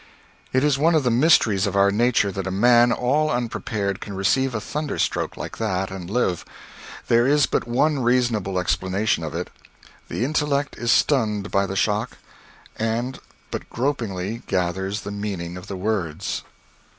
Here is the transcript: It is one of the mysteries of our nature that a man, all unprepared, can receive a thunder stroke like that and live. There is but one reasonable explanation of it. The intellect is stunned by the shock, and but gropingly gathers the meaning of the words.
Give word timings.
It 0.51 0.63
is 0.63 0.79
one 0.79 0.95
of 0.95 1.03
the 1.03 1.11
mysteries 1.11 1.67
of 1.67 1.75
our 1.75 1.91
nature 1.91 2.31
that 2.31 2.47
a 2.47 2.49
man, 2.49 2.91
all 2.91 3.29
unprepared, 3.29 4.01
can 4.01 4.15
receive 4.15 4.55
a 4.55 4.59
thunder 4.59 4.97
stroke 4.97 5.37
like 5.37 5.59
that 5.59 5.91
and 5.91 6.09
live. 6.09 6.43
There 7.07 7.27
is 7.27 7.45
but 7.45 7.67
one 7.67 7.99
reasonable 7.99 8.57
explanation 8.57 9.23
of 9.23 9.35
it. 9.35 9.51
The 10.07 10.25
intellect 10.25 10.75
is 10.75 10.91
stunned 10.91 11.51
by 11.51 11.67
the 11.67 11.75
shock, 11.75 12.17
and 12.77 13.19
but 13.51 13.69
gropingly 13.69 14.41
gathers 14.47 15.01
the 15.01 15.11
meaning 15.11 15.55
of 15.55 15.67
the 15.67 15.77
words. 15.77 16.41